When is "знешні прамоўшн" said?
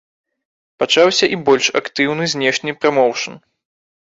2.33-3.33